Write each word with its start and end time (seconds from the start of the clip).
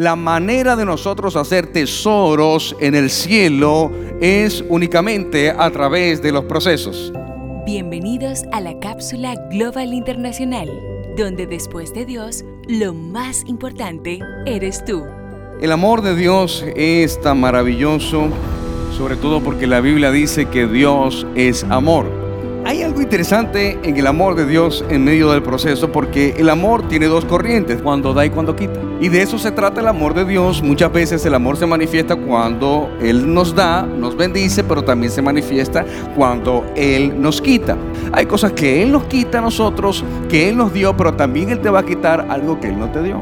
La 0.00 0.16
manera 0.16 0.76
de 0.76 0.86
nosotros 0.86 1.36
hacer 1.36 1.66
tesoros 1.66 2.74
en 2.80 2.94
el 2.94 3.10
cielo 3.10 3.92
es 4.18 4.64
únicamente 4.70 5.50
a 5.50 5.70
través 5.70 6.22
de 6.22 6.32
los 6.32 6.46
procesos. 6.46 7.12
Bienvenidos 7.66 8.44
a 8.50 8.62
la 8.62 8.80
cápsula 8.80 9.34
Global 9.50 9.92
Internacional, 9.92 10.70
donde 11.18 11.46
después 11.46 11.92
de 11.92 12.06
Dios, 12.06 12.46
lo 12.66 12.94
más 12.94 13.44
importante 13.46 14.20
eres 14.46 14.82
tú. 14.86 15.04
El 15.60 15.70
amor 15.70 16.00
de 16.00 16.16
Dios 16.16 16.64
es 16.76 17.20
tan 17.20 17.38
maravilloso, 17.38 18.30
sobre 18.96 19.16
todo 19.16 19.42
porque 19.42 19.66
la 19.66 19.82
Biblia 19.82 20.10
dice 20.10 20.46
que 20.46 20.66
Dios 20.66 21.26
es 21.34 21.62
amor. 21.64 22.19
Hay 22.70 22.84
algo 22.84 23.02
interesante 23.02 23.80
en 23.82 23.96
el 23.96 24.06
amor 24.06 24.36
de 24.36 24.46
Dios 24.46 24.84
en 24.88 25.02
medio 25.02 25.32
del 25.32 25.42
proceso 25.42 25.90
porque 25.90 26.36
el 26.38 26.48
amor 26.48 26.86
tiene 26.86 27.06
dos 27.06 27.24
corrientes, 27.24 27.82
cuando 27.82 28.14
da 28.14 28.24
y 28.24 28.30
cuando 28.30 28.54
quita. 28.54 28.78
Y 29.00 29.08
de 29.08 29.22
eso 29.22 29.40
se 29.40 29.50
trata 29.50 29.80
el 29.80 29.88
amor 29.88 30.14
de 30.14 30.24
Dios. 30.24 30.62
Muchas 30.62 30.92
veces 30.92 31.26
el 31.26 31.34
amor 31.34 31.56
se 31.56 31.66
manifiesta 31.66 32.14
cuando 32.14 32.88
Él 33.02 33.34
nos 33.34 33.56
da, 33.56 33.82
nos 33.82 34.16
bendice, 34.16 34.62
pero 34.62 34.84
también 34.84 35.10
se 35.10 35.20
manifiesta 35.20 35.84
cuando 36.14 36.64
Él 36.76 37.20
nos 37.20 37.42
quita. 37.42 37.76
Hay 38.12 38.26
cosas 38.26 38.52
que 38.52 38.84
Él 38.84 38.92
nos 38.92 39.02
quita 39.06 39.38
a 39.38 39.40
nosotros, 39.40 40.04
que 40.28 40.48
Él 40.48 40.56
nos 40.56 40.72
dio, 40.72 40.96
pero 40.96 41.14
también 41.14 41.50
Él 41.50 41.58
te 41.58 41.70
va 41.70 41.80
a 41.80 41.84
quitar 41.84 42.28
algo 42.30 42.60
que 42.60 42.68
Él 42.68 42.78
no 42.78 42.88
te 42.92 43.02
dio. 43.02 43.20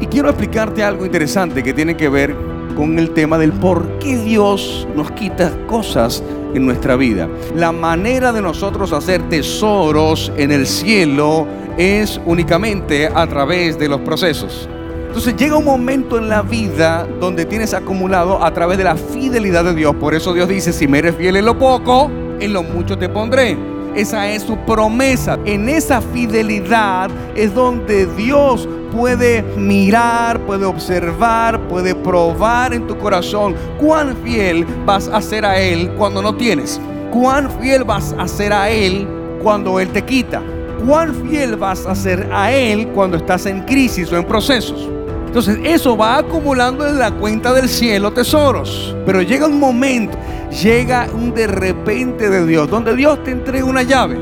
Y 0.00 0.06
quiero 0.06 0.28
explicarte 0.28 0.82
algo 0.82 1.06
interesante 1.06 1.62
que 1.62 1.72
tiene 1.72 1.96
que 1.96 2.08
ver 2.08 2.34
con 2.74 2.98
el 2.98 3.10
tema 3.10 3.38
del 3.38 3.52
por 3.52 3.98
qué 4.00 4.16
Dios 4.18 4.88
nos 4.96 5.10
quita 5.12 5.52
cosas 5.68 6.22
en 6.54 6.64
nuestra 6.64 6.96
vida. 6.96 7.28
La 7.54 7.72
manera 7.72 8.32
de 8.32 8.42
nosotros 8.42 8.92
hacer 8.92 9.28
tesoros 9.28 10.32
en 10.36 10.52
el 10.52 10.66
cielo 10.66 11.46
es 11.76 12.20
únicamente 12.26 13.06
a 13.06 13.26
través 13.26 13.78
de 13.78 13.88
los 13.88 14.00
procesos. 14.00 14.68
Entonces 15.06 15.36
llega 15.36 15.56
un 15.56 15.64
momento 15.64 16.18
en 16.18 16.28
la 16.28 16.42
vida 16.42 17.06
donde 17.18 17.44
tienes 17.44 17.72
acumulado 17.72 18.44
a 18.44 18.52
través 18.52 18.78
de 18.78 18.84
la 18.84 18.96
fidelidad 18.96 19.64
de 19.64 19.74
Dios. 19.74 19.94
Por 19.96 20.14
eso 20.14 20.34
Dios 20.34 20.48
dice, 20.48 20.72
si 20.72 20.86
me 20.86 20.98
eres 20.98 21.16
fiel 21.16 21.36
en 21.36 21.46
lo 21.46 21.58
poco, 21.58 22.10
en 22.40 22.52
lo 22.52 22.62
mucho 22.62 22.98
te 22.98 23.08
pondré. 23.08 23.56
Esa 23.94 24.28
es 24.28 24.42
su 24.42 24.56
promesa. 24.58 25.38
En 25.44 25.68
esa 25.68 26.00
fidelidad 26.00 27.10
es 27.34 27.54
donde 27.54 28.06
Dios 28.14 28.68
puede 28.92 29.42
mirar, 29.56 30.40
puede 30.40 30.64
observar, 30.64 31.60
puede 31.68 31.94
probar 31.94 32.74
en 32.74 32.86
tu 32.86 32.96
corazón 32.98 33.54
cuán 33.78 34.16
fiel 34.24 34.66
vas 34.86 35.08
a 35.08 35.20
ser 35.20 35.44
a 35.44 35.58
Él 35.58 35.90
cuando 35.96 36.22
no 36.22 36.34
tienes. 36.34 36.80
Cuán 37.12 37.50
fiel 37.60 37.84
vas 37.84 38.14
a 38.18 38.28
ser 38.28 38.52
a 38.52 38.70
Él 38.70 39.06
cuando 39.42 39.80
Él 39.80 39.88
te 39.88 40.02
quita. 40.02 40.42
Cuán 40.86 41.14
fiel 41.26 41.56
vas 41.56 41.86
a 41.86 41.94
ser 41.94 42.28
a 42.32 42.52
Él 42.52 42.88
cuando 42.88 43.16
estás 43.16 43.46
en 43.46 43.62
crisis 43.62 44.12
o 44.12 44.16
en 44.16 44.24
procesos. 44.24 44.88
Entonces 45.26 45.58
eso 45.62 45.94
va 45.94 46.18
acumulando 46.18 46.86
en 46.86 46.98
la 46.98 47.10
cuenta 47.10 47.52
del 47.52 47.68
cielo 47.68 48.12
tesoros. 48.12 48.96
Pero 49.04 49.20
llega 49.20 49.46
un 49.46 49.60
momento, 49.60 50.16
llega 50.50 51.08
un 51.12 51.34
de 51.34 51.46
repente 51.46 52.28
de 52.28 52.46
Dios, 52.46 52.68
donde 52.68 52.94
Dios 52.96 53.22
te 53.24 53.30
entrega 53.30 53.64
una 53.64 53.82
llave 53.82 54.18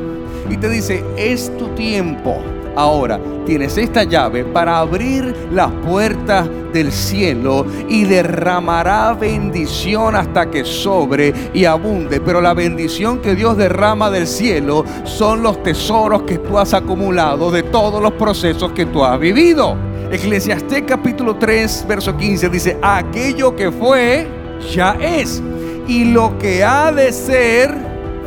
y 0.51 0.57
te 0.57 0.69
dice, 0.69 1.05
es 1.17 1.57
tu 1.59 1.69
tiempo 1.69 2.43
Ahora 2.77 3.19
tienes 3.47 3.79
esta 3.79 4.05
llave 4.05 4.45
para 4.45 4.79
abrir 4.79 5.35
las 5.51 5.73
puertas 5.87 6.47
del 6.75 6.93
cielo 6.93 7.65
y 7.89 8.05
derramará 8.05 9.15
bendición 9.15 10.15
hasta 10.15 10.51
que 10.51 10.63
sobre 10.63 11.33
y 11.55 11.65
abunde. 11.65 12.21
Pero 12.21 12.43
la 12.43 12.53
bendición 12.53 13.23
que 13.23 13.35
Dios 13.35 13.57
derrama 13.57 14.11
del 14.11 14.27
cielo 14.27 14.85
son 15.05 15.43
los 15.43 15.63
tesoros 15.63 16.25
que 16.25 16.37
tú 16.37 16.59
has 16.59 16.75
acumulado 16.75 17.51
de 17.51 17.63
todos 17.63 18.03
los 18.03 18.13
procesos 18.13 18.73
que 18.73 18.85
tú 18.85 19.03
has 19.03 19.19
vivido. 19.19 19.75
Eclesiastés 20.13 20.83
capítulo 20.83 21.37
3, 21.37 21.87
verso 21.89 22.15
15 22.15 22.51
dice, 22.51 22.77
aquello 22.83 23.57
que 23.57 23.73
fue, 23.73 24.29
ya 24.71 24.99
es. 25.01 25.43
Y 25.89 26.05
lo 26.05 26.39
que 26.39 26.65
ha 26.65 26.93
de 26.93 27.13
ser, 27.13 27.75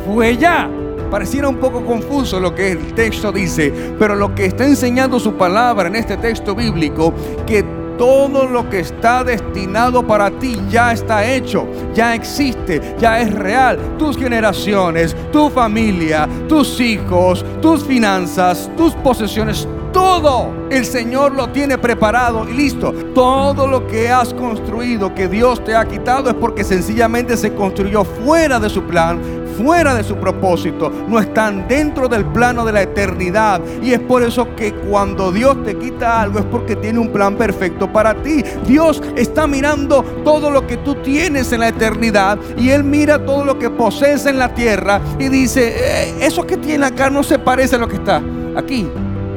fue 0.06 0.36
ya. 0.36 0.68
Pareciera 1.10 1.48
un 1.48 1.56
poco 1.56 1.84
confuso 1.84 2.38
lo 2.38 2.54
que 2.54 2.72
el 2.72 2.94
texto 2.94 3.32
dice, 3.32 3.72
pero 3.98 4.14
lo 4.14 4.34
que 4.34 4.46
está 4.46 4.64
enseñando 4.64 5.18
su 5.18 5.34
palabra 5.34 5.88
en 5.88 5.96
este 5.96 6.16
texto 6.16 6.54
bíblico, 6.54 7.12
que 7.46 7.64
todo 7.98 8.46
lo 8.46 8.70
que 8.70 8.80
está 8.80 9.22
destinado 9.24 10.06
para 10.06 10.30
ti 10.30 10.58
ya 10.70 10.92
está 10.92 11.28
hecho, 11.30 11.68
ya 11.92 12.14
existe, 12.14 12.80
ya 12.98 13.20
es 13.20 13.30
real. 13.30 13.78
Tus 13.98 14.16
generaciones, 14.16 15.14
tu 15.30 15.50
familia, 15.50 16.26
tus 16.48 16.80
hijos, 16.80 17.44
tus 17.60 17.84
finanzas, 17.84 18.70
tus 18.74 18.94
posesiones, 18.94 19.68
todo 19.92 20.52
el 20.70 20.84
Señor 20.84 21.34
lo 21.34 21.48
tiene 21.50 21.78
preparado 21.78 22.48
y 22.48 22.52
listo. 22.52 22.92
Todo 23.14 23.66
lo 23.66 23.86
que 23.86 24.10
has 24.10 24.32
construido 24.34 25.14
que 25.14 25.28
Dios 25.28 25.62
te 25.64 25.74
ha 25.74 25.84
quitado 25.86 26.30
es 26.30 26.36
porque 26.36 26.64
sencillamente 26.64 27.36
se 27.36 27.54
construyó 27.54 28.04
fuera 28.04 28.60
de 28.60 28.68
su 28.68 28.82
plan, 28.84 29.20
fuera 29.62 29.94
de 29.94 30.04
su 30.04 30.16
propósito, 30.16 30.90
no 31.08 31.18
están 31.18 31.68
dentro 31.68 32.08
del 32.08 32.24
plano 32.24 32.64
de 32.64 32.72
la 32.72 32.82
eternidad. 32.82 33.60
Y 33.82 33.92
es 33.92 34.00
por 34.00 34.22
eso 34.22 34.54
que 34.54 34.72
cuando 34.72 35.32
Dios 35.32 35.62
te 35.64 35.76
quita 35.76 36.22
algo 36.22 36.38
es 36.38 36.44
porque 36.46 36.76
tiene 36.76 36.98
un 36.98 37.08
plan 37.08 37.36
perfecto 37.36 37.92
para 37.92 38.14
ti. 38.22 38.42
Dios 38.66 39.02
está 39.16 39.46
mirando 39.46 40.02
todo 40.24 40.50
lo 40.50 40.66
que 40.66 40.78
tú 40.78 40.94
tienes 40.96 41.52
en 41.52 41.60
la 41.60 41.68
eternidad 41.68 42.38
y 42.56 42.70
Él 42.70 42.84
mira 42.84 43.24
todo 43.24 43.44
lo 43.44 43.58
que 43.58 43.70
posees 43.70 44.26
en 44.26 44.38
la 44.38 44.54
tierra 44.54 45.00
y 45.18 45.28
dice, 45.28 45.74
eh, 45.76 46.14
eso 46.20 46.46
que 46.46 46.56
tiene 46.56 46.86
acá 46.86 47.10
no 47.10 47.22
se 47.22 47.38
parece 47.38 47.76
a 47.76 47.78
lo 47.78 47.88
que 47.88 47.96
está 47.96 48.22
aquí, 48.56 48.88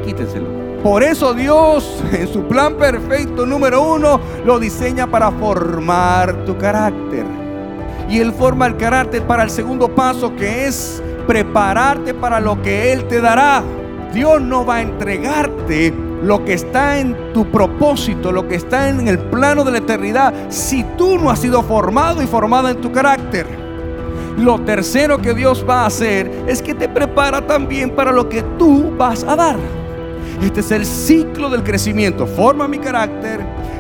quítenselo. 0.03 0.47
Por 0.83 1.01
eso 1.01 1.33
Dios 1.33 2.03
en 2.11 2.27
su 2.27 2.43
plan 2.43 2.75
perfecto 2.75 3.45
número 3.45 3.81
uno 3.81 4.19
lo 4.45 4.59
diseña 4.59 5.07
para 5.07 5.31
formar 5.31 6.45
tu 6.45 6.57
carácter 6.57 7.25
y 8.09 8.19
Él 8.19 8.33
forma 8.33 8.67
el 8.67 8.77
carácter 8.77 9.23
para 9.23 9.43
el 9.43 9.49
segundo 9.49 9.93
paso 9.95 10.35
que 10.35 10.67
es 10.67 11.01
prepararte 11.25 12.13
para 12.13 12.39
lo 12.39 12.61
que 12.61 12.91
Él 12.91 13.05
te 13.05 13.21
dará. 13.21 13.63
Dios 14.13 14.41
no 14.41 14.65
va 14.65 14.75
a 14.75 14.81
entregarte 14.81 15.93
lo 16.21 16.45
que 16.45 16.53
está 16.53 16.99
en 16.99 17.33
tu 17.33 17.49
propósito, 17.49 18.31
lo 18.31 18.47
que 18.47 18.55
está 18.55 18.89
en 18.89 19.07
el 19.07 19.17
plano 19.17 19.63
de 19.63 19.71
la 19.71 19.77
eternidad, 19.79 20.33
si 20.49 20.83
tú 20.97 21.17
no 21.17 21.29
has 21.29 21.39
sido 21.39 21.63
formado 21.63 22.21
y 22.21 22.27
formada 22.27 22.71
en 22.71 22.81
tu 22.81 22.91
carácter. 22.91 23.47
Lo 24.37 24.59
tercero 24.59 25.19
que 25.19 25.33
Dios 25.33 25.65
va 25.67 25.81
a 25.81 25.85
hacer 25.87 26.31
es 26.47 26.61
que 26.61 26.73
te 26.73 26.89
prepara 26.89 27.45
también 27.45 27.91
para 27.91 28.11
lo 28.11 28.29
que 28.29 28.41
tú 28.57 28.93
vas 28.97 29.23
a 29.23 29.35
dar. 29.35 29.82
Este 30.43 30.59
es 30.59 30.71
el 30.71 30.85
ciclo 30.85 31.49
del 31.49 31.63
crecimiento. 31.63 32.27
Forma 32.27 32.67
mi 32.67 32.77
carácter, 32.77 33.39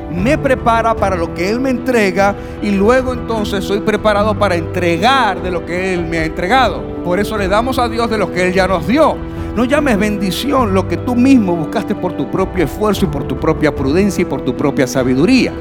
me 0.09 0.37
prepara 0.37 0.95
para 0.95 1.17
lo 1.17 1.33
que 1.33 1.49
Él 1.49 1.59
me 1.59 1.69
entrega 1.69 2.33
y 2.61 2.71
luego 2.71 3.13
entonces 3.13 3.65
soy 3.65 3.81
preparado 3.81 4.33
para 4.39 4.55
entregar 4.55 5.41
de 5.43 5.51
lo 5.51 5.65
que 5.65 5.93
Él 5.93 6.05
me 6.05 6.19
ha 6.19 6.25
entregado. 6.25 6.81
Por 7.03 7.19
eso 7.19 7.37
le 7.37 7.49
damos 7.49 7.77
a 7.79 7.89
Dios 7.89 8.09
de 8.09 8.17
lo 8.17 8.31
que 8.31 8.47
Él 8.47 8.53
ya 8.53 8.65
nos 8.65 8.87
dio. 8.87 9.17
No 9.57 9.65
llames 9.65 9.99
bendición 9.99 10.73
lo 10.73 10.87
que 10.87 10.95
tú 10.95 11.15
mismo 11.15 11.53
buscaste 11.57 11.95
por 11.95 12.13
tu 12.13 12.31
propio 12.31 12.63
esfuerzo 12.63 13.05
y 13.05 13.09
por 13.09 13.25
tu 13.25 13.37
propia 13.37 13.75
prudencia 13.75 14.21
y 14.21 14.25
por 14.25 14.41
tu 14.41 14.55
propia 14.55 14.87
sabiduría. 14.87 15.51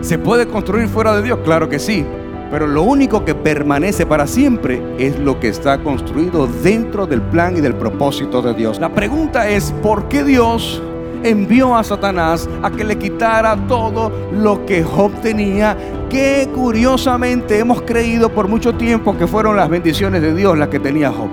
¿Se 0.00 0.18
puede 0.18 0.48
construir 0.48 0.88
fuera 0.88 1.14
de 1.16 1.22
Dios? 1.22 1.40
Claro 1.44 1.68
que 1.68 1.78
sí. 1.78 2.06
Pero 2.50 2.66
lo 2.66 2.82
único 2.82 3.24
que 3.24 3.34
permanece 3.34 4.06
para 4.06 4.26
siempre 4.26 4.82
es 4.98 5.18
lo 5.18 5.38
que 5.38 5.48
está 5.48 5.78
construido 5.82 6.46
dentro 6.46 7.06
del 7.06 7.22
plan 7.22 7.56
y 7.56 7.60
del 7.60 7.74
propósito 7.74 8.42
de 8.42 8.54
Dios. 8.54 8.80
La 8.80 8.92
pregunta 8.92 9.48
es, 9.48 9.72
¿por 9.82 10.08
qué 10.08 10.24
Dios 10.24 10.82
envió 11.22 11.76
a 11.76 11.84
Satanás 11.84 12.48
a 12.62 12.70
que 12.70 12.84
le 12.84 12.98
quitara 12.98 13.56
todo 13.68 14.10
lo 14.32 14.64
que 14.66 14.82
Job 14.82 15.12
tenía, 15.20 15.76
que 16.08 16.48
curiosamente 16.54 17.58
hemos 17.58 17.82
creído 17.82 18.30
por 18.30 18.48
mucho 18.48 18.74
tiempo 18.74 19.16
que 19.16 19.26
fueron 19.26 19.56
las 19.56 19.68
bendiciones 19.68 20.22
de 20.22 20.34
Dios 20.34 20.58
las 20.58 20.68
que 20.68 20.80
tenía 20.80 21.10
Job. 21.10 21.28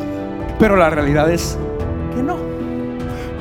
Pero 0.59 0.75
la 0.75 0.89
realidad 0.89 1.31
es 1.31 1.57
que 2.16 2.23
no. 2.23 2.47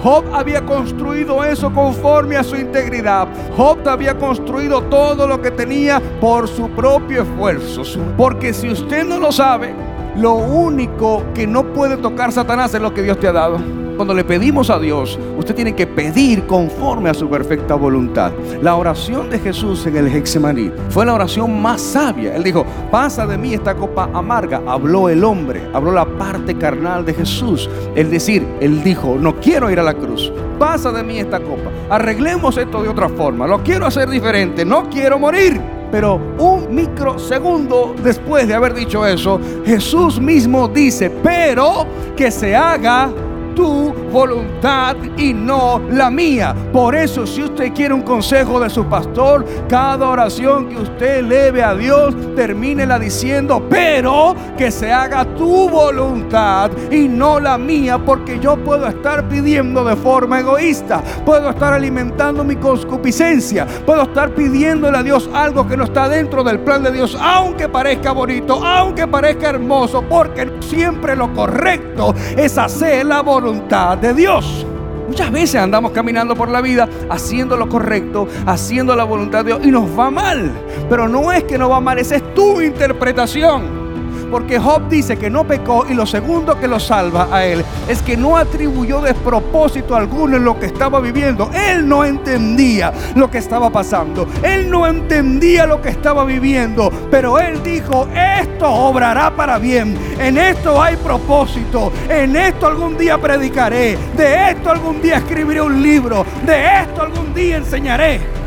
Job 0.06 0.24
había 0.32 0.64
construido 0.64 1.42
eso 1.42 1.72
conforme 1.72 2.36
a 2.36 2.44
su 2.44 2.54
integridad. 2.54 3.26
Job 3.56 3.78
había 3.88 4.16
construido 4.16 4.82
todo 4.82 5.26
lo 5.26 5.42
que 5.42 5.50
tenía 5.50 6.00
por 6.20 6.46
su 6.46 6.70
propio 6.70 7.22
esfuerzo. 7.22 7.82
Porque 8.16 8.54
si 8.54 8.70
usted 8.70 9.04
no 9.04 9.18
lo 9.18 9.32
sabe, 9.32 9.74
lo 10.16 10.34
único 10.34 11.22
que 11.34 11.46
no 11.46 11.72
puede 11.72 11.96
tocar 11.96 12.32
Satanás 12.32 12.72
es 12.74 12.80
lo 12.80 12.94
que 12.94 13.02
Dios 13.02 13.18
te 13.20 13.28
ha 13.28 13.32
dado. 13.32 13.58
Cuando 13.96 14.12
le 14.12 14.24
pedimos 14.24 14.68
a 14.68 14.78
Dios, 14.78 15.18
usted 15.38 15.54
tiene 15.54 15.74
que 15.74 15.86
pedir 15.86 16.46
conforme 16.46 17.08
a 17.08 17.14
su 17.14 17.30
perfecta 17.30 17.74
voluntad. 17.74 18.30
La 18.60 18.76
oración 18.76 19.30
de 19.30 19.38
Jesús 19.38 19.86
en 19.86 19.96
el 19.96 20.08
Hexemaní 20.08 20.70
fue 20.90 21.06
la 21.06 21.14
oración 21.14 21.62
más 21.62 21.80
sabia. 21.80 22.36
Él 22.36 22.42
dijo, 22.42 22.66
pasa 22.90 23.26
de 23.26 23.38
mí 23.38 23.54
esta 23.54 23.74
copa 23.74 24.10
amarga. 24.12 24.60
Habló 24.66 25.08
el 25.08 25.24
hombre, 25.24 25.62
habló 25.72 25.92
la 25.92 26.04
parte 26.04 26.56
carnal 26.56 27.06
de 27.06 27.14
Jesús. 27.14 27.70
Es 27.94 28.10
decir, 28.10 28.46
él 28.60 28.82
dijo, 28.84 29.16
no 29.18 29.36
quiero 29.36 29.70
ir 29.70 29.80
a 29.80 29.82
la 29.82 29.94
cruz. 29.94 30.30
Pasa 30.58 30.92
de 30.92 31.02
mí 31.02 31.18
esta 31.18 31.40
copa. 31.40 31.70
Arreglemos 31.88 32.58
esto 32.58 32.82
de 32.82 32.90
otra 32.90 33.08
forma. 33.08 33.46
Lo 33.46 33.62
quiero 33.62 33.86
hacer 33.86 34.10
diferente. 34.10 34.66
No 34.66 34.90
quiero 34.90 35.18
morir. 35.18 35.75
Pero 35.90 36.20
un 36.38 36.74
microsegundo 36.74 37.94
después 38.02 38.48
de 38.48 38.54
haber 38.54 38.74
dicho 38.74 39.06
eso, 39.06 39.40
Jesús 39.64 40.20
mismo 40.20 40.68
dice, 40.68 41.10
pero 41.10 41.86
que 42.16 42.30
se 42.30 42.56
haga 42.56 43.10
tu 43.56 43.92
voluntad 44.12 44.94
y 45.16 45.32
no 45.32 45.80
la 45.90 46.10
mía. 46.10 46.54
Por 46.72 46.94
eso, 46.94 47.26
si 47.26 47.42
usted 47.42 47.72
quiere 47.72 47.94
un 47.94 48.02
consejo 48.02 48.60
de 48.60 48.70
su 48.70 48.84
pastor, 48.84 49.44
cada 49.68 50.08
oración 50.08 50.68
que 50.68 50.76
usted 50.76 51.18
eleve 51.18 51.62
a 51.62 51.74
Dios, 51.74 52.14
termínela 52.36 52.98
diciendo, 52.98 53.66
pero 53.68 54.36
que 54.56 54.70
se 54.70 54.92
haga 54.92 55.24
tu 55.24 55.68
voluntad 55.68 56.70
y 56.90 57.08
no 57.08 57.40
la 57.40 57.56
mía, 57.56 57.98
porque 57.98 58.38
yo 58.38 58.56
puedo 58.56 58.86
estar 58.86 59.26
pidiendo 59.28 59.84
de 59.84 59.96
forma 59.96 60.40
egoísta, 60.40 61.02
puedo 61.24 61.50
estar 61.50 61.72
alimentando 61.72 62.44
mi 62.44 62.56
concupiscencia, 62.56 63.66
puedo 63.86 64.02
estar 64.02 64.30
pidiéndole 64.34 64.98
a 64.98 65.02
Dios 65.02 65.30
algo 65.32 65.66
que 65.66 65.76
no 65.76 65.84
está 65.84 66.08
dentro 66.08 66.44
del 66.44 66.60
plan 66.60 66.82
de 66.82 66.92
Dios, 66.92 67.16
aunque 67.18 67.68
parezca 67.68 68.12
bonito, 68.12 68.62
aunque 68.62 69.06
parezca 69.06 69.48
hermoso, 69.48 70.02
porque 70.02 70.52
siempre 70.60 71.16
lo 71.16 71.32
correcto 71.32 72.14
es 72.36 72.58
hacer 72.58 73.06
la 73.06 73.22
voluntad 73.22 73.45
de 73.52 74.12
Dios. 74.12 74.66
Muchas 75.06 75.30
veces 75.30 75.60
andamos 75.60 75.92
caminando 75.92 76.34
por 76.34 76.48
la 76.48 76.60
vida 76.60 76.88
haciendo 77.08 77.56
lo 77.56 77.68
correcto, 77.68 78.26
haciendo 78.44 78.96
la 78.96 79.04
voluntad 79.04 79.44
de 79.44 79.52
Dios 79.52 79.60
y 79.64 79.70
nos 79.70 79.96
va 79.96 80.10
mal. 80.10 80.50
Pero 80.90 81.06
no 81.06 81.30
es 81.30 81.44
que 81.44 81.56
no 81.56 81.68
va 81.68 81.80
mal, 81.80 81.98
esa 81.98 82.16
es 82.16 82.34
tu 82.34 82.60
interpretación. 82.60 83.85
Porque 84.30 84.58
Job 84.58 84.88
dice 84.88 85.16
que 85.16 85.30
no 85.30 85.46
pecó 85.46 85.86
y 85.88 85.94
lo 85.94 86.06
segundo 86.06 86.58
que 86.58 86.68
lo 86.68 86.80
salva 86.80 87.28
a 87.30 87.44
él 87.44 87.64
es 87.88 88.02
que 88.02 88.16
no 88.16 88.36
atribuyó 88.36 89.00
despropósito 89.00 89.94
alguno 89.94 90.36
en 90.36 90.44
lo 90.44 90.58
que 90.58 90.66
estaba 90.66 91.00
viviendo. 91.00 91.50
Él 91.52 91.88
no 91.88 92.04
entendía 92.04 92.92
lo 93.14 93.30
que 93.30 93.38
estaba 93.38 93.70
pasando. 93.70 94.26
Él 94.42 94.70
no 94.70 94.86
entendía 94.86 95.66
lo 95.66 95.80
que 95.80 95.90
estaba 95.90 96.24
viviendo. 96.24 96.90
Pero 97.10 97.38
él 97.38 97.62
dijo, 97.62 98.08
esto 98.14 98.68
obrará 98.68 99.34
para 99.34 99.58
bien. 99.58 99.96
En 100.18 100.38
esto 100.38 100.82
hay 100.82 100.96
propósito. 100.96 101.92
En 102.08 102.36
esto 102.36 102.66
algún 102.66 102.96
día 102.96 103.18
predicaré. 103.18 103.96
De 104.16 104.50
esto 104.50 104.70
algún 104.70 105.00
día 105.00 105.18
escribiré 105.18 105.60
un 105.60 105.82
libro. 105.82 106.24
De 106.44 106.80
esto 106.80 107.02
algún 107.02 107.32
día 107.34 107.56
enseñaré. 107.58 108.45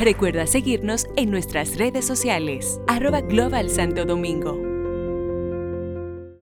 Recuerda 0.00 0.48
seguirnos 0.48 1.06
en 1.16 1.30
nuestras 1.30 1.76
redes 1.76 2.04
sociales, 2.04 2.80
arroba 2.88 3.20
Global 3.20 3.70
Santo 3.70 4.04
Domingo. 4.04 4.73